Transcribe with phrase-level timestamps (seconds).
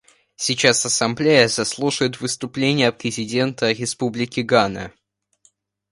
[0.35, 4.91] Сейчас Ассамблея заслушает выступление президента Республики Гана.